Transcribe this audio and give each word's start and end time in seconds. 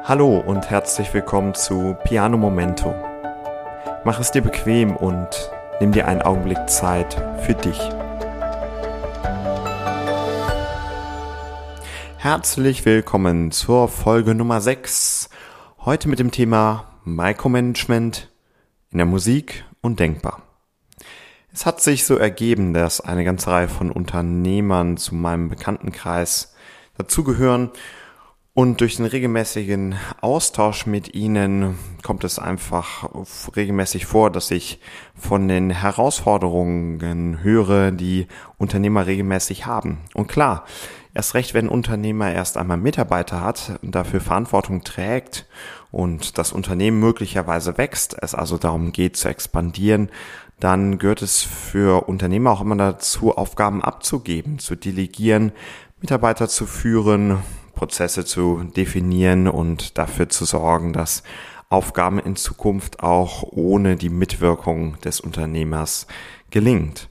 Hallo 0.00 0.38
und 0.38 0.68
herzlich 0.68 1.14
willkommen 1.14 1.54
zu 1.54 1.96
Piano 2.02 2.36
Momento. 2.36 2.92
Mach 4.04 4.18
es 4.18 4.32
dir 4.32 4.42
bequem 4.42 4.96
und 4.96 5.28
nimm 5.80 5.92
dir 5.92 6.08
einen 6.08 6.22
Augenblick 6.22 6.68
Zeit 6.68 7.14
für 7.42 7.54
dich. 7.54 7.78
Herzlich 12.16 12.84
willkommen 12.84 13.52
zur 13.52 13.86
Folge 13.86 14.34
Nummer 14.34 14.60
6. 14.60 15.28
Heute 15.84 16.08
mit 16.08 16.18
dem 16.18 16.32
Thema 16.32 16.98
Micromanagement 17.04 18.32
in 18.90 18.98
der 18.98 19.06
Musik 19.06 19.64
und 19.82 20.00
denkbar. 20.00 20.42
Es 21.52 21.64
hat 21.64 21.80
sich 21.80 22.06
so 22.06 22.16
ergeben, 22.16 22.72
dass 22.72 23.00
eine 23.00 23.24
ganze 23.24 23.50
Reihe 23.50 23.68
von 23.68 23.92
Unternehmern 23.92 24.96
zu 24.96 25.14
meinem 25.14 25.48
Bekanntenkreis 25.48 26.54
dazugehören 26.96 27.70
und 28.54 28.82
durch 28.82 28.96
den 28.96 29.06
regelmäßigen 29.06 29.94
Austausch 30.20 30.84
mit 30.84 31.14
ihnen 31.14 31.78
kommt 32.02 32.22
es 32.22 32.38
einfach 32.38 33.08
regelmäßig 33.56 34.04
vor, 34.04 34.30
dass 34.30 34.50
ich 34.50 34.78
von 35.14 35.48
den 35.48 35.70
Herausforderungen 35.70 37.42
höre, 37.42 37.92
die 37.92 38.26
Unternehmer 38.58 39.06
regelmäßig 39.06 39.64
haben. 39.64 40.00
Und 40.12 40.26
klar, 40.26 40.66
erst 41.14 41.32
recht, 41.34 41.54
wenn 41.54 41.66
ein 41.66 41.70
Unternehmer 41.70 42.30
erst 42.30 42.58
einmal 42.58 42.76
Mitarbeiter 42.76 43.40
hat, 43.40 43.78
dafür 43.80 44.20
Verantwortung 44.20 44.84
trägt 44.84 45.46
und 45.90 46.36
das 46.36 46.52
Unternehmen 46.52 47.00
möglicherweise 47.00 47.78
wächst, 47.78 48.16
es 48.20 48.34
also 48.34 48.58
darum 48.58 48.92
geht 48.92 49.16
zu 49.16 49.28
expandieren, 49.28 50.10
dann 50.60 50.98
gehört 50.98 51.22
es 51.22 51.40
für 51.40 52.06
Unternehmer 52.06 52.50
auch 52.50 52.60
immer 52.60 52.76
dazu, 52.76 53.34
Aufgaben 53.34 53.82
abzugeben, 53.82 54.58
zu 54.58 54.76
delegieren, 54.76 55.52
Mitarbeiter 56.00 56.48
zu 56.48 56.66
führen, 56.66 57.38
Prozesse 57.74 58.24
zu 58.24 58.62
definieren 58.76 59.48
und 59.48 59.98
dafür 59.98 60.28
zu 60.28 60.44
sorgen, 60.44 60.92
dass 60.92 61.22
Aufgaben 61.68 62.18
in 62.18 62.36
Zukunft 62.36 63.02
auch 63.02 63.44
ohne 63.50 63.96
die 63.96 64.10
Mitwirkung 64.10 65.00
des 65.00 65.20
Unternehmers 65.20 66.06
gelingt. 66.50 67.08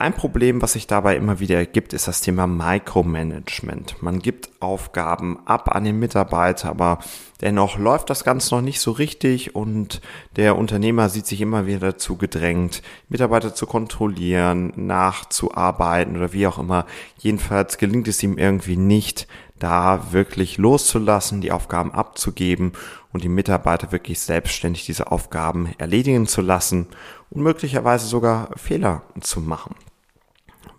Ein 0.00 0.14
Problem, 0.14 0.62
was 0.62 0.72
sich 0.72 0.86
dabei 0.86 1.14
immer 1.16 1.40
wieder 1.40 1.56
ergibt, 1.56 1.92
ist 1.92 2.08
das 2.08 2.22
Thema 2.22 2.46
Micromanagement. 2.46 4.02
Man 4.02 4.20
gibt 4.20 4.50
Aufgaben 4.58 5.40
ab 5.44 5.74
an 5.74 5.84
den 5.84 5.98
Mitarbeiter, 5.98 6.70
aber 6.70 7.00
dennoch 7.42 7.76
läuft 7.76 8.08
das 8.08 8.24
Ganze 8.24 8.54
noch 8.54 8.62
nicht 8.62 8.80
so 8.80 8.92
richtig 8.92 9.54
und 9.54 10.00
der 10.36 10.56
Unternehmer 10.56 11.10
sieht 11.10 11.26
sich 11.26 11.42
immer 11.42 11.66
wieder 11.66 11.80
dazu 11.80 12.16
gedrängt, 12.16 12.80
Mitarbeiter 13.10 13.54
zu 13.54 13.66
kontrollieren, 13.66 14.72
nachzuarbeiten 14.74 16.16
oder 16.16 16.32
wie 16.32 16.46
auch 16.46 16.58
immer. 16.58 16.86
Jedenfalls 17.18 17.76
gelingt 17.76 18.08
es 18.08 18.22
ihm 18.22 18.38
irgendwie 18.38 18.78
nicht, 18.78 19.28
da 19.60 20.12
wirklich 20.12 20.58
loszulassen, 20.58 21.40
die 21.40 21.52
Aufgaben 21.52 21.92
abzugeben 21.92 22.72
und 23.12 23.22
die 23.22 23.28
Mitarbeiter 23.28 23.92
wirklich 23.92 24.18
selbstständig 24.18 24.84
diese 24.86 25.12
Aufgaben 25.12 25.72
erledigen 25.78 26.26
zu 26.26 26.40
lassen 26.40 26.88
und 27.30 27.42
möglicherweise 27.42 28.06
sogar 28.06 28.50
Fehler 28.56 29.02
zu 29.20 29.40
machen. 29.40 29.76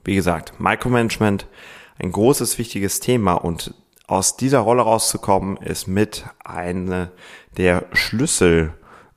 Wie 0.03 0.15
gesagt, 0.15 0.59
Micromanagement, 0.59 1.47
ein 1.99 2.11
großes, 2.11 2.57
wichtiges 2.57 2.99
Thema 2.99 3.33
und 3.33 3.73
aus 4.07 4.35
dieser 4.35 4.59
Rolle 4.59 4.81
rauszukommen, 4.81 5.57
ist 5.57 5.87
mit 5.87 6.25
eine 6.43 7.11
der 7.57 7.85
Schlüssel 7.93 8.73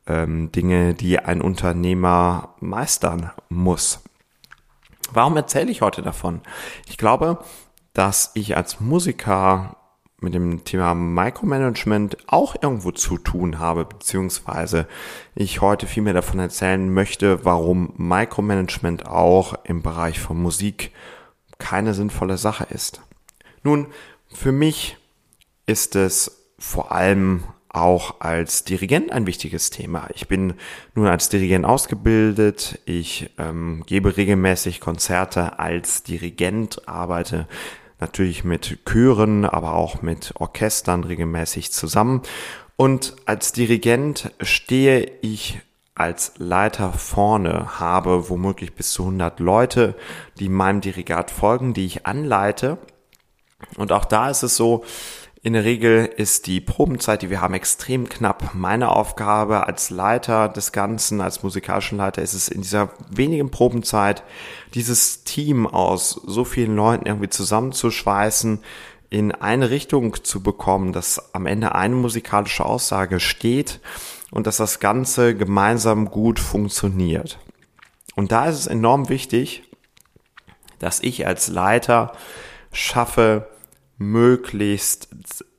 ähm, 0.06 0.52
Dinge, 0.52 0.94
die 0.94 1.18
ein 1.18 1.40
Unternehmer 1.40 2.54
meistern 2.60 3.30
muss. 3.48 4.00
Warum 5.12 5.36
erzähle 5.36 5.70
ich 5.70 5.80
heute 5.80 6.02
davon? 6.02 6.40
Ich 6.86 6.98
glaube, 6.98 7.38
dass 7.95 8.33
ich 8.34 8.56
als 8.56 8.81
Musiker 8.81 9.77
mit 10.20 10.34
dem 10.34 10.64
Thema 10.64 10.95
Micromanagement 10.95 12.17
auch 12.27 12.56
irgendwo 12.61 12.91
zu 12.91 13.19
tun 13.19 13.59
habe, 13.59 13.84
beziehungsweise 13.84 14.87
ich 15.34 15.61
heute 15.61 15.87
viel 15.87 16.03
mehr 16.03 16.15
davon 16.15 16.41
erzählen 16.41 16.92
möchte, 16.92 17.45
warum 17.45 17.92
Micromanagement 17.97 19.06
auch 19.06 19.54
im 19.65 19.83
Bereich 19.83 20.19
von 20.19 20.41
Musik 20.41 20.91
keine 21.59 21.94
sinnvolle 21.94 22.37
Sache 22.37 22.66
ist. 22.71 23.00
Nun, 23.62 23.87
für 24.33 24.53
mich 24.53 24.97
ist 25.66 25.94
es 25.94 26.49
vor 26.59 26.93
allem 26.93 27.44
auch 27.69 28.21
als 28.21 28.65
Dirigent 28.65 29.12
ein 29.12 29.27
wichtiges 29.27 29.71
Thema. 29.71 30.09
Ich 30.15 30.28
bin 30.28 30.54
nun 30.94 31.06
als 31.06 31.28
Dirigent 31.28 31.65
ausgebildet. 31.65 32.78
Ich 32.84 33.31
ähm, 33.37 33.83
gebe 33.87 34.16
regelmäßig 34.16 34.81
Konzerte 34.81 35.59
als 35.59 36.04
Dirigent, 36.04 36.88
arbeite 36.88 37.49
natürlich 38.04 38.44
mit 38.44 38.81
Chören, 38.84 39.47
aber 39.47 39.75
auch 39.75 40.03
mit 40.03 40.34
Orchestern 40.37 41.04
regelmäßig 41.04 41.72
zusammen. 41.72 42.20
Und 42.76 43.16
als 43.25 43.53
Dirigent 43.53 44.31
stehe 44.42 45.10
ich 45.22 45.59
als 45.94 46.32
Leiter 46.37 46.92
vorne, 46.92 47.81
habe 47.81 48.28
womöglich 48.28 48.75
bis 48.75 48.92
zu 48.92 49.04
100 49.04 49.41
Leute, 49.41 49.94
die 50.38 50.50
meinem 50.50 50.82
Dirigat 50.82 51.31
folgen, 51.31 51.72
die 51.72 51.87
ich 51.87 52.04
anleite. 52.04 52.76
Und 53.78 53.91
auch 53.91 54.04
da 54.04 54.28
ist 54.28 54.42
es 54.42 54.54
so, 54.54 54.84
in 55.44 55.53
der 55.53 55.65
Regel 55.65 56.06
ist 56.06 56.47
die 56.47 56.62
Probenzeit, 56.62 57.21
die 57.21 57.28
wir 57.28 57.43
haben, 57.43 57.53
extrem 57.53 58.09
knapp. 58.09 58.55
Meine 58.55 58.88
Aufgabe 58.88 59.66
als 59.66 59.91
Leiter 59.91 60.49
des 60.49 60.72
Ganzen, 60.72 61.21
als 61.21 61.43
musikalischen 61.43 61.99
Leiter, 61.99 62.22
ist 62.22 62.32
es 62.32 62.49
in 62.49 62.62
dieser 62.62 62.88
wenigen 63.10 63.50
Probenzeit, 63.50 64.22
dieses 64.72 65.22
Team 65.25 65.66
aus 65.66 66.19
so 66.27 66.44
vielen 66.44 66.75
Leuten 66.75 67.04
irgendwie 67.04 67.28
zusammenzuschweißen, 67.28 68.60
in 69.10 69.33
eine 69.33 69.69
Richtung 69.69 70.25
zu 70.25 70.43
bekommen, 70.43 70.94
dass 70.94 71.34
am 71.34 71.44
Ende 71.44 71.75
eine 71.75 71.94
musikalische 71.94 72.65
Aussage 72.65 73.21
steht 73.21 73.81
und 74.31 74.47
dass 74.47 74.56
das 74.56 74.81
Ganze 74.81 75.37
gemeinsam 75.37 76.10
gut 76.10 76.41
funktioniert. 76.41 77.38
Und 78.15 78.33
da 78.33 78.47
ist 78.47 78.60
es 78.60 78.66
enorm 78.66 79.10
wichtig, 79.10 79.65
dass 80.78 81.00
ich 81.00 81.27
als 81.27 81.49
Leiter 81.49 82.12
schaffe, 82.72 83.47
möglichst 83.99 85.09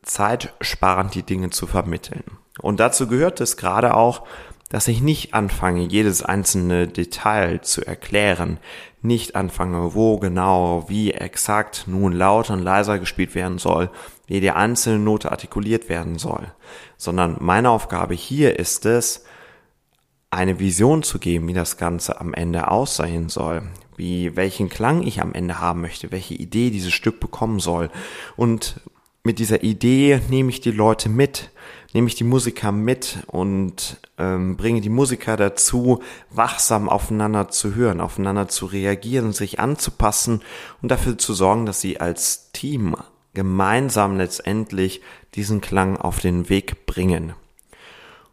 zeitsparend 0.04 1.16
die 1.16 1.24
Dinge 1.24 1.50
zu 1.50 1.68
vermitteln. 1.68 2.24
Und 2.60 2.80
dazu 2.80 3.08
gehört 3.08 3.42
es 3.42 3.58
gerade 3.58 3.96
auch, 3.96 4.26
dass 4.70 4.88
ich 4.88 5.02
nicht 5.02 5.34
anfange, 5.34 5.84
jedes 5.84 6.24
einzelne 6.24 6.88
Detail 6.88 7.62
zu 7.62 7.86
erklären, 7.86 8.60
nicht 9.02 9.36
anfange, 9.36 9.94
wo 9.94 10.18
genau, 10.18 10.86
wie 10.88 11.12
exakt 11.12 11.86
nun 11.88 12.14
lauter 12.14 12.54
und 12.54 12.64
leiser 12.64 12.98
gespielt 12.98 13.36
werden 13.36 13.60
soll, 13.60 13.92
wie 14.26 14.42
die 14.42 14.52
einzelne 14.52 15.00
Note 15.00 15.32
artikuliert 15.32 15.88
werden 15.88 16.18
soll, 16.18 16.52
sondern 16.98 17.38
meine 17.40 17.70
Aufgabe 17.70 18.16
hier 18.16 18.58
ist 18.58 18.86
es, 18.86 19.26
eine 20.32 20.60
Vision 20.60 21.04
zu 21.04 21.20
geben, 21.20 21.48
wie 21.48 21.54
das 21.54 21.78
Ganze 21.78 22.20
am 22.20 22.34
Ende 22.34 22.70
aussehen 22.70 23.30
soll, 23.30 23.64
wie 23.98 24.36
welchen 24.36 24.70
Klang 24.70 25.04
ich 25.04 25.22
am 25.22 25.34
Ende 25.34 25.60
haben 25.60 25.82
möchte, 25.82 26.12
welche 26.12 26.34
Idee 26.34 26.70
dieses 26.70 26.94
Stück 26.94 27.20
bekommen 27.20 27.60
soll. 27.60 27.90
Und 28.36 28.82
mit 29.24 29.40
dieser 29.40 29.64
Idee 29.64 30.22
nehme 30.30 30.50
ich 30.50 30.62
die 30.62 30.72
Leute 30.72 31.10
mit, 31.10 31.50
nehme 31.94 32.08
ich 32.08 32.16
die 32.16 32.24
Musiker 32.24 32.72
mit 32.72 33.20
und 33.28 33.98
ähm, 34.18 34.58
bringe 34.58 34.82
die 34.82 34.90
Musiker 34.90 35.38
dazu, 35.38 36.02
wachsam 36.30 36.90
aufeinander 36.90 37.50
zu 37.50 37.74
hören, 37.74 38.02
aufeinander 38.02 38.48
zu 38.48 38.66
reagieren, 38.66 39.34
sich 39.34 39.60
anzupassen 39.60 40.42
und 40.82 40.90
dafür 40.90 41.18
zu 41.18 41.34
sorgen, 41.34 41.66
dass 41.66 41.82
sie 41.82 42.00
als 42.00 42.52
Team 42.52 42.96
gemeinsam 43.34 44.18
letztendlich 44.18 45.02
diesen 45.36 45.62
Klang 45.62 45.98
auf 45.98 46.20
den 46.20 46.50
Weg 46.50 46.86
bringen. 46.86 47.34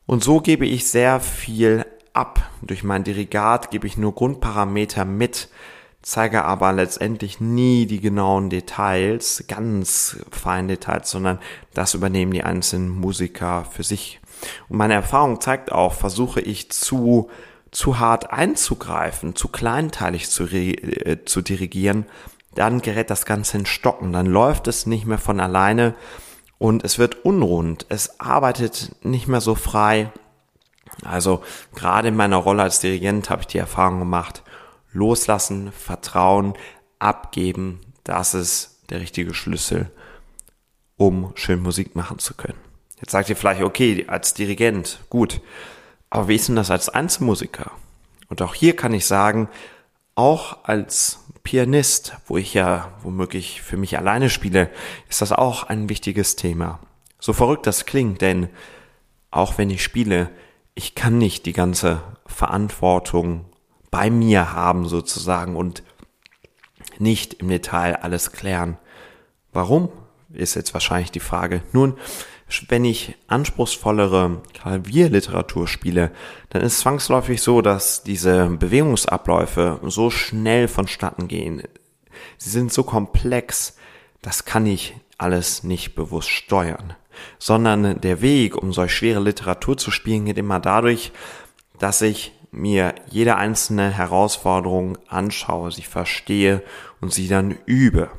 Und 0.06 0.24
so 0.24 0.40
gebe 0.40 0.66
ich 0.66 0.88
sehr 0.88 1.20
viel 1.20 1.86
ab. 2.12 2.50
Durch 2.62 2.84
mein 2.84 3.04
Dirigat 3.04 3.70
gebe 3.70 3.86
ich 3.86 3.96
nur 3.96 4.14
Grundparameter 4.14 5.04
mit, 5.04 5.48
zeige 6.02 6.44
aber 6.44 6.72
letztendlich 6.72 7.40
nie 7.40 7.86
die 7.86 8.00
genauen 8.00 8.50
Details, 8.50 9.44
ganz 9.48 10.18
feinen 10.30 10.68
Details, 10.68 11.10
sondern 11.10 11.38
das 11.74 11.94
übernehmen 11.94 12.32
die 12.32 12.42
einzelnen 12.42 12.88
Musiker 12.88 13.64
für 13.70 13.82
sich. 13.82 14.20
Und 14.68 14.78
meine 14.78 14.94
Erfahrung 14.94 15.40
zeigt 15.40 15.70
auch, 15.72 15.94
versuche 15.94 16.40
ich 16.40 16.70
zu 16.70 17.30
zu 17.72 17.98
hart 17.98 18.30
einzugreifen, 18.30 19.34
zu 19.34 19.48
kleinteilig 19.48 20.30
zu, 20.30 20.44
äh, 20.44 21.24
zu 21.24 21.40
dirigieren, 21.40 22.04
dann 22.54 22.82
gerät 22.82 23.10
das 23.10 23.24
Ganze 23.24 23.58
in 23.58 23.66
Stocken, 23.66 24.12
dann 24.12 24.26
läuft 24.26 24.68
es 24.68 24.86
nicht 24.86 25.06
mehr 25.06 25.18
von 25.18 25.40
alleine 25.40 25.94
und 26.58 26.84
es 26.84 26.98
wird 26.98 27.24
unrund, 27.24 27.86
es 27.88 28.20
arbeitet 28.20 28.94
nicht 29.02 29.26
mehr 29.26 29.40
so 29.40 29.54
frei 29.54 30.12
also 31.04 31.42
gerade 31.74 32.08
in 32.08 32.16
meiner 32.16 32.36
Rolle 32.36 32.62
als 32.62 32.80
Dirigent 32.80 33.30
habe 33.30 33.42
ich 33.42 33.46
die 33.48 33.58
Erfahrung 33.58 33.98
gemacht, 33.98 34.42
loslassen, 34.92 35.72
vertrauen, 35.72 36.54
abgeben, 36.98 37.80
das 38.04 38.34
ist 38.34 38.80
der 38.90 39.00
richtige 39.00 39.34
Schlüssel, 39.34 39.90
um 40.96 41.32
schön 41.34 41.60
Musik 41.62 41.96
machen 41.96 42.18
zu 42.18 42.34
können. 42.34 42.58
Jetzt 43.00 43.12
sagt 43.12 43.28
ihr 43.28 43.36
vielleicht, 43.36 43.62
okay, 43.62 44.04
als 44.06 44.34
Dirigent, 44.34 45.00
gut, 45.10 45.40
aber 46.10 46.28
wie 46.28 46.36
ist 46.36 46.48
denn 46.48 46.56
das 46.56 46.70
als 46.70 46.88
Einzelmusiker? 46.88 47.72
Und 48.28 48.42
auch 48.42 48.54
hier 48.54 48.76
kann 48.76 48.92
ich 48.92 49.06
sagen, 49.06 49.48
auch 50.14 50.64
als 50.64 51.20
Pianist, 51.42 52.16
wo 52.26 52.36
ich 52.36 52.54
ja 52.54 52.92
womöglich 53.02 53.62
für 53.62 53.76
mich 53.76 53.98
alleine 53.98 54.30
spiele, 54.30 54.70
ist 55.08 55.22
das 55.22 55.32
auch 55.32 55.64
ein 55.64 55.88
wichtiges 55.88 56.36
Thema. 56.36 56.78
So 57.18 57.32
verrückt 57.32 57.66
das 57.66 57.86
klingt, 57.86 58.20
denn 58.20 58.48
auch 59.30 59.58
wenn 59.58 59.70
ich 59.70 59.82
spiele, 59.82 60.30
ich 60.74 60.94
kann 60.94 61.18
nicht 61.18 61.46
die 61.46 61.52
ganze 61.52 62.02
Verantwortung 62.26 63.44
bei 63.90 64.10
mir 64.10 64.52
haben 64.52 64.88
sozusagen 64.88 65.56
und 65.56 65.82
nicht 66.98 67.34
im 67.34 67.48
Detail 67.48 67.96
alles 67.96 68.32
klären. 68.32 68.78
Warum? 69.52 69.90
Ist 70.32 70.54
jetzt 70.54 70.72
wahrscheinlich 70.72 71.10
die 71.10 71.20
Frage. 71.20 71.62
Nun, 71.72 71.98
wenn 72.68 72.84
ich 72.84 73.14
anspruchsvollere 73.28 74.42
Klavierliteratur 74.54 75.68
spiele, 75.68 76.10
dann 76.50 76.62
ist 76.62 76.80
zwangsläufig 76.80 77.42
so, 77.42 77.60
dass 77.60 78.02
diese 78.02 78.46
Bewegungsabläufe 78.46 79.80
so 79.84 80.10
schnell 80.10 80.68
vonstatten 80.68 81.28
gehen. 81.28 81.62
Sie 82.38 82.50
sind 82.50 82.72
so 82.72 82.82
komplex, 82.82 83.76
das 84.22 84.44
kann 84.44 84.66
ich 84.66 84.94
alles 85.22 85.62
nicht 85.62 85.94
bewusst 85.94 86.28
steuern. 86.28 86.94
Sondern 87.38 88.00
der 88.00 88.20
Weg, 88.20 88.56
um 88.56 88.72
solch 88.72 88.94
schwere 88.94 89.20
Literatur 89.20 89.76
zu 89.76 89.90
spielen, 89.90 90.24
geht 90.24 90.38
immer 90.38 90.60
dadurch, 90.60 91.12
dass 91.78 92.02
ich 92.02 92.32
mir 92.50 92.94
jede 93.08 93.36
einzelne 93.36 93.90
Herausforderung 93.90 94.98
anschaue, 95.08 95.72
sie 95.72 95.82
verstehe 95.82 96.62
und 97.00 97.12
sie 97.12 97.28
dann 97.28 97.56
übe. 97.66 98.10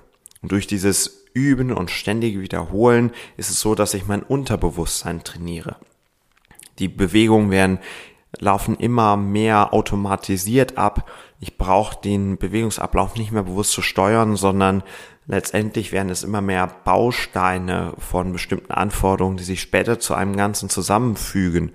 Und 0.42 0.52
durch 0.52 0.68
dieses 0.68 1.26
Üben 1.34 1.72
und 1.72 1.92
ständige 1.92 2.42
Wiederholen 2.42 3.12
ist 3.38 3.50
es 3.50 3.60
so, 3.60 3.76
dass 3.76 3.94
ich 3.94 4.08
mein 4.08 4.24
Unterbewusstsein 4.24 5.24
trainiere. 5.24 5.78
Die 6.80 6.88
Bewegungen 6.88 7.52
werden 7.52 7.80
laufen 8.44 8.76
immer 8.76 9.18
mehr 9.18 9.74
automatisiert 9.74 10.78
ab. 10.78 11.10
Ich 11.40 11.58
brauche 11.58 12.00
den 12.02 12.38
Bewegungsablauf 12.38 13.16
nicht 13.16 13.32
mehr 13.32 13.44
bewusst 13.44 13.72
zu 13.72 13.82
steuern, 13.82 14.36
sondern 14.36 14.84
letztendlich 15.26 15.92
werden 15.92 16.10
es 16.10 16.24
immer 16.24 16.42
mehr 16.42 16.68
Bausteine 16.84 17.94
von 17.98 18.32
bestimmten 18.32 18.72
Anforderungen, 18.72 19.38
die 19.38 19.44
sich 19.44 19.62
später 19.62 20.00
zu 20.00 20.14
einem 20.14 20.36
Ganzen 20.36 20.70
zusammenfügen. 20.70 21.72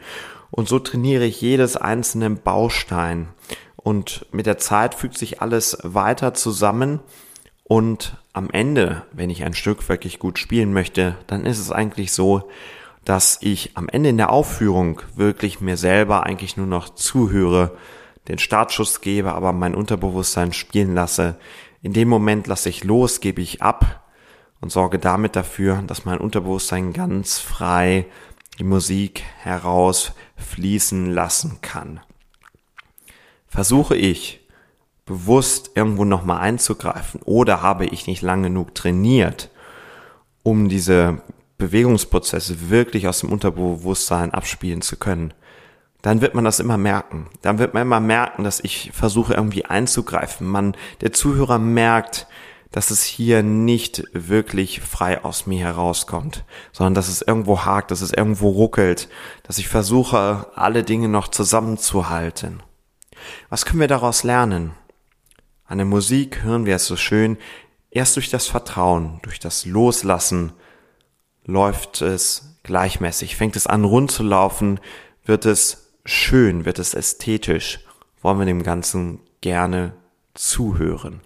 Und 0.50 0.68
so 0.68 0.78
trainiere 0.78 1.24
ich 1.24 1.40
jedes 1.40 1.76
einzelne 1.76 2.30
Baustein. 2.30 3.28
Und 3.76 4.26
mit 4.32 4.46
der 4.46 4.58
Zeit 4.58 4.94
fügt 4.94 5.18
sich 5.18 5.42
alles 5.42 5.78
weiter 5.82 6.34
zusammen. 6.34 7.00
Und 7.64 8.16
am 8.32 8.50
Ende, 8.50 9.02
wenn 9.12 9.30
ich 9.30 9.44
ein 9.44 9.54
Stück 9.54 9.88
wirklich 9.88 10.18
gut 10.18 10.38
spielen 10.38 10.72
möchte, 10.72 11.16
dann 11.26 11.44
ist 11.44 11.58
es 11.58 11.70
eigentlich 11.70 12.12
so, 12.12 12.48
dass 13.08 13.38
ich 13.40 13.74
am 13.74 13.88
Ende 13.88 14.10
in 14.10 14.18
der 14.18 14.28
Aufführung 14.28 15.00
wirklich 15.16 15.62
mir 15.62 15.78
selber 15.78 16.24
eigentlich 16.24 16.58
nur 16.58 16.66
noch 16.66 16.90
zuhöre, 16.90 17.74
den 18.28 18.38
Startschuss 18.38 19.00
gebe, 19.00 19.32
aber 19.32 19.54
mein 19.54 19.74
Unterbewusstsein 19.74 20.52
spielen 20.52 20.94
lasse. 20.94 21.36
In 21.80 21.94
dem 21.94 22.08
Moment 22.08 22.46
lasse 22.48 22.68
ich 22.68 22.84
los, 22.84 23.20
gebe 23.20 23.40
ich 23.40 23.62
ab 23.62 24.04
und 24.60 24.70
sorge 24.70 24.98
damit 24.98 25.36
dafür, 25.36 25.82
dass 25.86 26.04
mein 26.04 26.18
Unterbewusstsein 26.18 26.92
ganz 26.92 27.38
frei 27.38 28.04
die 28.58 28.64
Musik 28.64 29.22
herausfließen 29.38 31.06
lassen 31.06 31.62
kann. 31.62 32.00
Versuche 33.46 33.96
ich 33.96 34.46
bewusst 35.06 35.70
irgendwo 35.76 36.04
nochmal 36.04 36.40
einzugreifen 36.40 37.22
oder 37.24 37.62
habe 37.62 37.86
ich 37.86 38.06
nicht 38.06 38.20
lang 38.20 38.42
genug 38.42 38.74
trainiert, 38.74 39.48
um 40.42 40.68
diese 40.68 41.22
Bewegungsprozesse 41.58 42.70
wirklich 42.70 43.08
aus 43.08 43.20
dem 43.20 43.32
Unterbewusstsein 43.32 44.32
abspielen 44.32 44.80
zu 44.80 44.96
können, 44.96 45.34
dann 46.02 46.20
wird 46.20 46.34
man 46.34 46.44
das 46.44 46.60
immer 46.60 46.78
merken. 46.78 47.28
Dann 47.42 47.58
wird 47.58 47.74
man 47.74 47.82
immer 47.82 48.00
merken, 48.00 48.44
dass 48.44 48.60
ich 48.60 48.92
versuche 48.94 49.34
irgendwie 49.34 49.64
einzugreifen. 49.64 50.46
Man, 50.46 50.76
der 51.00 51.12
Zuhörer 51.12 51.58
merkt, 51.58 52.28
dass 52.70 52.90
es 52.90 53.02
hier 53.02 53.42
nicht 53.42 54.04
wirklich 54.12 54.80
frei 54.80 55.24
aus 55.24 55.46
mir 55.46 55.60
herauskommt, 55.60 56.44
sondern 56.72 56.94
dass 56.94 57.08
es 57.08 57.22
irgendwo 57.22 57.64
hakt, 57.64 57.90
dass 57.90 58.02
es 58.02 58.12
irgendwo 58.12 58.50
ruckelt, 58.50 59.08
dass 59.42 59.58
ich 59.58 59.68
versuche, 59.68 60.46
alle 60.54 60.84
Dinge 60.84 61.08
noch 61.08 61.28
zusammenzuhalten. 61.28 62.62
Was 63.48 63.64
können 63.64 63.80
wir 63.80 63.88
daraus 63.88 64.22
lernen? 64.22 64.72
An 65.64 65.78
der 65.78 65.86
Musik 65.86 66.42
hören 66.44 66.66
wir 66.66 66.76
es 66.76 66.86
so 66.86 66.96
schön, 66.96 67.38
erst 67.90 68.16
durch 68.16 68.30
das 68.30 68.46
Vertrauen, 68.46 69.18
durch 69.22 69.38
das 69.38 69.64
Loslassen 69.64 70.52
läuft 71.48 72.02
es 72.02 72.58
gleichmäßig, 72.62 73.34
fängt 73.34 73.56
es 73.56 73.66
an 73.66 73.84
rund 73.84 74.10
zu 74.10 74.22
laufen, 74.22 74.78
wird 75.24 75.46
es 75.46 75.90
schön, 76.04 76.66
wird 76.66 76.78
es 76.78 76.94
ästhetisch, 76.94 77.80
wollen 78.22 78.38
wir 78.38 78.46
dem 78.46 78.62
Ganzen 78.62 79.20
gerne 79.40 79.94
zuhören. 80.34 81.22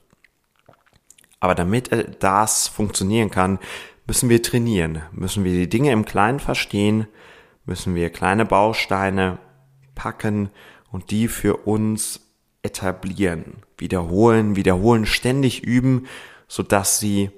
Aber 1.41 1.57
damit 1.57 1.91
das 2.21 2.69
funktionieren 2.69 3.31
kann, 3.31 3.59
müssen 4.07 4.29
wir 4.29 4.43
trainieren, 4.43 5.03
müssen 5.11 5.43
wir 5.43 5.53
die 5.53 5.69
Dinge 5.69 5.91
im 5.91 6.05
Kleinen 6.05 6.39
verstehen, 6.39 7.09
müssen 7.65 7.97
wir 7.97 8.09
kleine 8.11 8.45
Bausteine 8.45 9.39
packen 9.97 10.51
und 10.93 11.11
die 11.11 11.27
für 11.27 11.57
uns 11.57 12.21
etablieren, 12.63 13.65
wiederholen, 13.77 14.55
wiederholen, 14.55 15.05
ständig 15.05 15.65
üben, 15.65 16.07
sodass 16.47 17.01
sie 17.01 17.31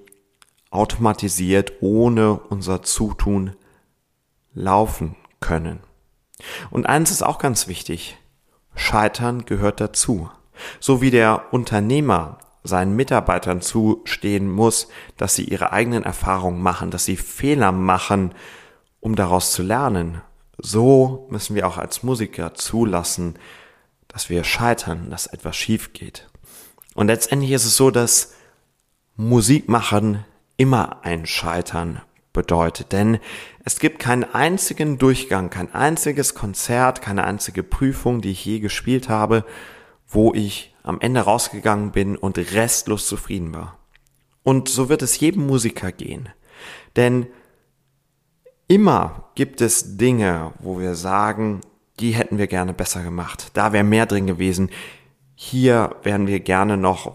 automatisiert 0.74 1.74
ohne 1.80 2.34
unser 2.34 2.82
Zutun 2.82 3.54
laufen 4.54 5.16
können. 5.40 5.80
Und 6.70 6.86
eins 6.86 7.10
ist 7.10 7.22
auch 7.22 7.38
ganz 7.38 7.68
wichtig. 7.68 8.18
Scheitern 8.74 9.44
gehört 9.44 9.80
dazu. 9.80 10.30
So 10.80 11.00
wie 11.00 11.10
der 11.10 11.52
Unternehmer 11.52 12.38
seinen 12.62 12.96
Mitarbeitern 12.96 13.60
zustehen 13.60 14.50
muss, 14.50 14.88
dass 15.16 15.34
sie 15.34 15.44
ihre 15.44 15.72
eigenen 15.72 16.02
Erfahrungen 16.02 16.62
machen, 16.62 16.90
dass 16.90 17.04
sie 17.04 17.16
Fehler 17.16 17.72
machen, 17.72 18.34
um 19.00 19.16
daraus 19.16 19.52
zu 19.52 19.62
lernen. 19.62 20.22
So 20.58 21.26
müssen 21.30 21.54
wir 21.54 21.68
auch 21.68 21.78
als 21.78 22.02
Musiker 22.02 22.54
zulassen, 22.54 23.38
dass 24.08 24.30
wir 24.30 24.44
scheitern, 24.44 25.10
dass 25.10 25.26
etwas 25.26 25.56
schief 25.56 25.92
geht. 25.92 26.28
Und 26.94 27.08
letztendlich 27.08 27.50
ist 27.50 27.64
es 27.64 27.76
so, 27.76 27.90
dass 27.90 28.32
Musik 29.16 29.68
machen 29.68 30.24
immer 30.56 31.04
ein 31.04 31.26
Scheitern 31.26 32.00
bedeutet. 32.32 32.92
Denn 32.92 33.18
es 33.64 33.78
gibt 33.78 33.98
keinen 33.98 34.24
einzigen 34.24 34.98
Durchgang, 34.98 35.48
kein 35.48 35.72
einziges 35.74 36.34
Konzert, 36.34 37.00
keine 37.00 37.24
einzige 37.24 37.62
Prüfung, 37.62 38.20
die 38.20 38.32
ich 38.32 38.44
je 38.44 38.60
gespielt 38.60 39.08
habe, 39.08 39.44
wo 40.06 40.34
ich 40.34 40.74
am 40.82 41.00
Ende 41.00 41.20
rausgegangen 41.20 41.92
bin 41.92 42.16
und 42.16 42.36
restlos 42.36 43.06
zufrieden 43.06 43.54
war. 43.54 43.78
Und 44.42 44.68
so 44.68 44.90
wird 44.90 45.00
es 45.00 45.18
jedem 45.18 45.46
Musiker 45.46 45.90
gehen. 45.90 46.28
Denn 46.96 47.26
immer 48.68 49.30
gibt 49.34 49.62
es 49.62 49.96
Dinge, 49.96 50.52
wo 50.58 50.78
wir 50.78 50.94
sagen, 50.94 51.62
die 52.00 52.10
hätten 52.10 52.36
wir 52.38 52.48
gerne 52.48 52.74
besser 52.74 53.02
gemacht. 53.02 53.50
Da 53.54 53.72
wäre 53.72 53.84
mehr 53.84 54.04
drin 54.04 54.26
gewesen. 54.26 54.70
Hier 55.34 55.96
wären 56.02 56.26
wir 56.26 56.40
gerne 56.40 56.76
noch 56.76 57.12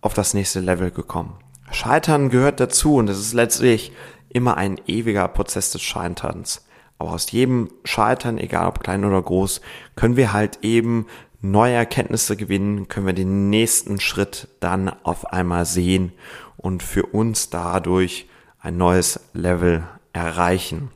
auf 0.00 0.14
das 0.14 0.34
nächste 0.34 0.60
Level 0.60 0.90
gekommen. 0.90 1.38
Scheitern 1.70 2.30
gehört 2.30 2.60
dazu 2.60 2.96
und 2.96 3.08
es 3.08 3.18
ist 3.18 3.32
letztlich 3.32 3.92
immer 4.28 4.56
ein 4.56 4.80
ewiger 4.86 5.28
Prozess 5.28 5.70
des 5.70 5.82
Scheiterns. 5.82 6.66
Aber 6.98 7.12
aus 7.12 7.30
jedem 7.32 7.70
Scheitern, 7.84 8.38
egal 8.38 8.68
ob 8.68 8.80
klein 8.80 9.04
oder 9.04 9.22
groß, 9.22 9.60
können 9.96 10.16
wir 10.16 10.32
halt 10.32 10.58
eben 10.62 11.06
neue 11.40 11.74
Erkenntnisse 11.74 12.36
gewinnen, 12.36 12.88
können 12.88 13.06
wir 13.06 13.14
den 13.14 13.48
nächsten 13.48 14.00
Schritt 14.00 14.48
dann 14.60 14.88
auf 14.88 15.32
einmal 15.32 15.64
sehen 15.64 16.12
und 16.56 16.82
für 16.82 17.06
uns 17.06 17.48
dadurch 17.48 18.28
ein 18.60 18.76
neues 18.76 19.20
Level 19.32 19.84
erreichen. 20.12 20.90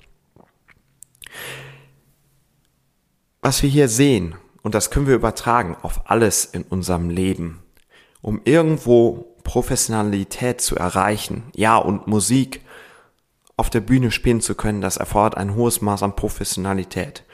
Was 3.41 3.63
wir 3.63 3.71
hier 3.71 3.89
sehen, 3.89 4.35
und 4.63 4.75
das 4.75 4.91
können 4.91 5.07
wir 5.07 5.15
übertragen 5.15 5.77
auf 5.83 6.11
alles 6.11 6.45
in 6.45 6.63
unserem 6.63 7.11
Leben, 7.11 7.63
um 8.21 8.41
irgendwo 8.45 9.34
Professionalität 9.45 10.61
zu 10.61 10.77
erreichen, 10.77 11.45
ja, 11.55 11.77
und 11.77 12.09
Musik 12.09 12.63
auf 13.57 13.71
der 13.71 13.81
Bühne 13.81 14.11
spielen 14.11 14.41
zu 14.41 14.57
können, 14.57 14.81
das 14.81 14.97
erfordert 14.97 15.37
ein 15.37 15.55
hohes 15.55 15.81
Maß 15.81 16.03
an 16.03 16.17
Professionalität 16.17 17.25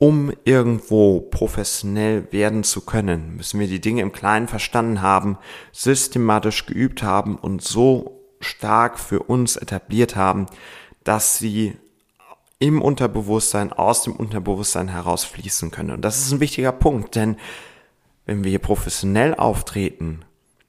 um 0.00 0.32
irgendwo 0.44 1.20
professionell 1.20 2.32
werden 2.32 2.64
zu 2.64 2.80
können, 2.80 3.36
müssen 3.36 3.60
wir 3.60 3.66
die 3.66 3.82
Dinge 3.82 4.00
im 4.00 4.12
Kleinen 4.12 4.48
verstanden 4.48 5.02
haben, 5.02 5.36
systematisch 5.72 6.64
geübt 6.64 7.02
haben 7.02 7.36
und 7.36 7.60
so 7.60 8.22
stark 8.40 8.98
für 8.98 9.22
uns 9.22 9.56
etabliert 9.56 10.16
haben, 10.16 10.46
dass 11.04 11.36
sie 11.36 11.76
im 12.58 12.80
Unterbewusstsein, 12.80 13.74
aus 13.74 14.02
dem 14.02 14.14
Unterbewusstsein 14.14 14.88
heraus 14.88 15.24
fließen 15.24 15.70
können. 15.70 15.90
Und 15.90 16.00
das 16.02 16.18
ist 16.18 16.32
ein 16.32 16.40
wichtiger 16.40 16.72
Punkt, 16.72 17.14
denn 17.14 17.36
wenn 18.24 18.42
wir 18.42 18.48
hier 18.48 18.58
professionell 18.58 19.34
auftreten, 19.34 20.24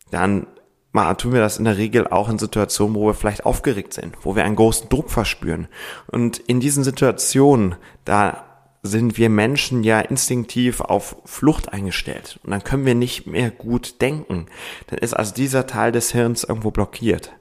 dann 0.09 0.45
mal 0.91 1.15
tun 1.15 1.33
wir 1.33 1.39
das 1.39 1.57
in 1.57 1.65
der 1.65 1.77
Regel 1.77 2.07
auch 2.07 2.29
in 2.29 2.39
Situationen, 2.39 2.95
wo 2.95 3.07
wir 3.07 3.13
vielleicht 3.13 3.45
aufgeregt 3.45 3.93
sind, 3.93 4.15
wo 4.23 4.35
wir 4.35 4.43
einen 4.43 4.55
großen 4.55 4.89
Druck 4.89 5.09
verspüren. 5.09 5.67
Und 6.07 6.37
in 6.37 6.59
diesen 6.59 6.83
Situationen, 6.83 7.75
da 8.05 8.45
sind 8.83 9.17
wir 9.17 9.29
Menschen 9.29 9.83
ja 9.83 9.99
instinktiv 9.99 10.81
auf 10.81 11.15
Flucht 11.25 11.71
eingestellt. 11.71 12.39
Und 12.43 12.51
dann 12.51 12.63
können 12.63 12.85
wir 12.85 12.95
nicht 12.95 13.27
mehr 13.27 13.51
gut 13.51 14.01
denken. 14.01 14.47
Dann 14.87 14.99
ist 14.99 15.13
also 15.13 15.33
dieser 15.33 15.67
Teil 15.67 15.91
des 15.91 16.11
Hirns 16.11 16.43
irgendwo 16.43 16.71
blockiert. 16.71 17.31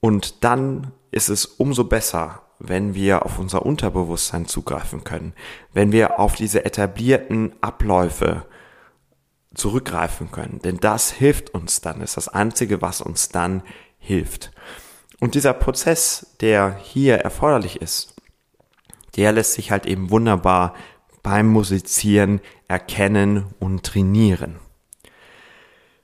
Und 0.00 0.44
dann 0.44 0.92
ist 1.10 1.30
es 1.30 1.46
umso 1.46 1.84
besser, 1.84 2.42
wenn 2.58 2.94
wir 2.94 3.24
auf 3.24 3.38
unser 3.38 3.64
Unterbewusstsein 3.64 4.46
zugreifen 4.46 5.04
können, 5.04 5.32
wenn 5.72 5.92
wir 5.92 6.20
auf 6.20 6.34
diese 6.34 6.64
etablierten 6.64 7.54
Abläufe 7.60 8.44
zurückgreifen 9.56 10.30
können. 10.30 10.60
Denn 10.62 10.78
das 10.78 11.10
hilft 11.10 11.50
uns 11.50 11.80
dann, 11.80 12.00
ist 12.00 12.16
das 12.16 12.28
Einzige, 12.28 12.82
was 12.82 13.00
uns 13.00 13.28
dann 13.30 13.62
hilft. 13.98 14.52
Und 15.18 15.34
dieser 15.34 15.54
Prozess, 15.54 16.36
der 16.40 16.76
hier 16.82 17.16
erforderlich 17.16 17.80
ist, 17.80 18.14
der 19.16 19.32
lässt 19.32 19.54
sich 19.54 19.70
halt 19.70 19.86
eben 19.86 20.10
wunderbar 20.10 20.74
beim 21.22 21.48
Musizieren 21.48 22.40
erkennen 22.68 23.46
und 23.58 23.82
trainieren. 23.84 24.56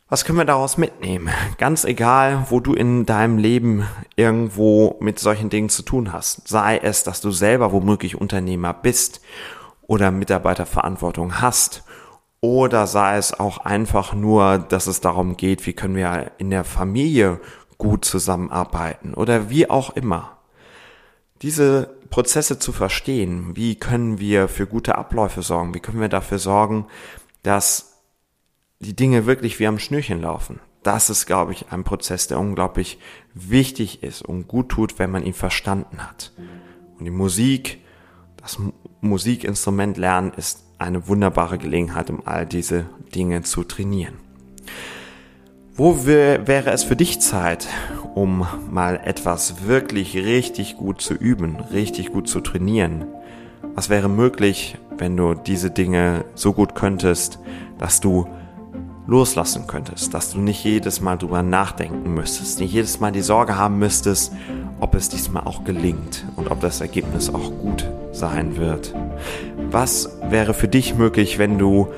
Was 0.09 0.25
können 0.25 0.37
wir 0.37 0.45
daraus 0.45 0.77
mitnehmen? 0.77 1.31
Ganz 1.57 1.85
egal, 1.85 2.47
wo 2.51 2.61
du 2.61 2.75
in 2.75 3.07
deinem 3.07 3.39
Leben 3.39 3.87
irgendwo 4.15 4.99
mit 5.01 5.19
solchen 5.19 5.49
Dingen 5.49 5.71
zu 5.71 5.83
tun 5.83 6.13
hast. 6.13 6.49
Sei 6.49 6.77
es, 6.77 7.03
dass 7.03 7.23
du 7.23 7.31
selber 7.31 7.73
womöglich 7.73 8.21
Unternehmer 8.21 8.75
bist 8.75 9.23
oder 9.87 10.11
Mitarbeiterverantwortung 10.11 11.41
hast. 11.41 11.85
Oder 12.45 12.89
sei 12.89 13.19
es 13.19 13.39
auch 13.39 13.59
einfach 13.59 14.15
nur, 14.15 14.59
dass 14.59 14.89
es 14.89 15.01
darum 15.01 15.37
geht, 15.37 15.65
wie 15.65 15.75
können 15.75 15.95
wir 15.95 16.33
in 16.39 16.51
der 16.51 16.65
Familie 16.65 17.41
gut 17.79 18.05
zusammenarbeiten 18.05 19.15
oder 19.15 19.49
wie 19.49 19.71
auch 19.71 19.91
immer. 19.91 20.39
Diese 21.41 21.97
Prozesse 22.11 22.59
zu 22.59 22.73
verstehen, 22.73 23.55
wie 23.55 23.77
können 23.77 24.19
wir 24.19 24.49
für 24.49 24.67
gute 24.67 24.97
Abläufe 24.99 25.43
sorgen, 25.43 25.73
wie 25.73 25.79
können 25.79 26.01
wir 26.01 26.09
dafür 26.09 26.41
sorgen, 26.41 26.87
dass 27.45 28.03
die 28.81 28.97
Dinge 28.97 29.25
wirklich 29.25 29.61
wie 29.61 29.69
am 29.69 29.79
Schnürchen 29.79 30.21
laufen. 30.21 30.59
Das 30.83 31.11
ist, 31.11 31.27
glaube 31.27 31.53
ich, 31.53 31.71
ein 31.71 31.85
Prozess, 31.85 32.27
der 32.27 32.41
unglaublich 32.41 32.99
wichtig 33.35 34.03
ist 34.03 34.23
und 34.23 34.49
gut 34.49 34.69
tut, 34.69 34.99
wenn 34.99 35.13
man 35.13 35.25
ihn 35.25 35.33
verstanden 35.33 36.03
hat. 36.03 36.33
Und 36.99 37.05
die 37.05 37.13
Musik, 37.13 37.79
das 38.37 38.59
Musikinstrument 39.01 39.97
lernen 39.97 40.33
ist 40.37 40.65
eine 40.83 41.09
wunderbare 41.09 41.59
Gelegenheit, 41.59 42.11
um 42.11 42.23
all 42.25 42.47
diese 42.47 42.87
Dinge 43.15 43.43
zu 43.43 43.65
trainieren. 43.65 44.15
Wo 45.75 46.05
wäre 46.05 46.71
es 46.71 46.85
für 46.85 46.97
dich 46.97 47.21
Zeit, 47.21 47.67
um 48.15 48.47
mal 48.71 49.01
etwas 49.05 49.67
wirklich 49.67 50.15
richtig 50.15 50.77
gut 50.77 51.01
zu 51.01 51.15
üben, 51.15 51.57
richtig 51.73 52.13
gut 52.13 52.29
zu 52.29 52.41
trainieren? 52.41 53.07
Was 53.75 53.89
wäre 53.89 54.11
möglich, 54.11 54.77
wenn 54.99 55.17
du 55.17 55.33
diese 55.33 55.71
Dinge 55.71 56.27
so 56.35 56.53
gut 56.53 56.75
könntest, 56.75 57.39
dass 57.79 58.01
du 58.01 58.27
loslassen 59.07 59.67
könntest, 59.67 60.15
dass 60.15 60.33
du 60.33 60.39
nicht 60.39 60.65
jedes 60.65 61.01
Mal 61.01 61.17
drüber 61.17 61.43
nachdenken 61.43 62.15
müsstest, 62.15 62.61
nicht 62.61 62.73
jedes 62.73 63.01
Mal 63.01 63.13
die 63.13 63.23
Sorge 63.23 63.57
haben 63.57 63.79
müsstest, 63.79 64.33
ob 64.81 64.95
es 64.95 65.09
diesmal 65.09 65.45
auch 65.45 65.65
gelingt 65.65 66.25
und 66.37 66.51
ob 66.51 66.61
das 66.61 66.81
Ergebnis 66.81 67.33
auch 67.33 67.51
gut 67.59 67.91
sein 68.13 68.57
wird. 68.57 68.95
Was 69.71 70.19
wäre 70.29 70.55
für 70.55 70.69
dich 70.69 70.95
möglich, 70.95 71.39
wenn 71.39 71.59
du 71.59 71.89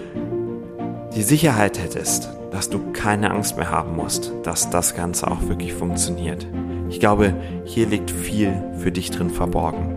die 1.15 1.23
Sicherheit 1.23 1.79
hättest, 1.79 2.29
dass 2.51 2.71
du 2.71 2.93
keine 2.93 3.31
Angst 3.31 3.57
mehr 3.57 3.71
haben 3.71 3.97
musst, 3.97 4.33
dass 4.43 4.71
das 4.71 4.95
Ganze 4.95 5.31
auch 5.31 5.43
wirklich 5.49 5.75
funktioniert? 5.75 6.47
Ich 6.89 7.01
glaube, 7.01 7.35
hier 7.65 7.87
liegt 7.87 8.11
viel 8.11 8.55
für 8.79 8.93
dich 8.93 9.11
drin 9.11 9.31
verborgen. 9.31 9.97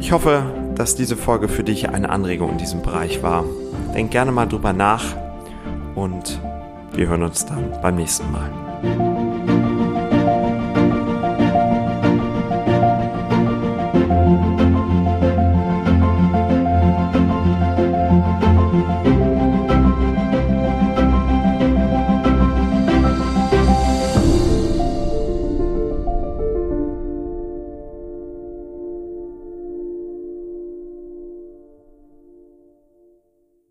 Ich 0.00 0.12
hoffe, 0.12 0.42
dass 0.74 0.94
diese 0.94 1.16
Folge 1.16 1.48
für 1.48 1.62
dich 1.62 1.90
eine 1.90 2.08
Anregung 2.08 2.52
in 2.52 2.58
diesem 2.58 2.82
Bereich 2.82 3.22
war. 3.22 3.44
Denk 3.94 4.10
gerne 4.10 4.32
mal 4.32 4.46
drüber 4.46 4.72
nach 4.72 5.04
und 5.94 6.40
wir 6.92 7.08
hören 7.08 7.22
uns 7.22 7.44
dann 7.46 7.72
beim 7.82 7.96
nächsten 7.96 8.30
Mal. 8.30 9.29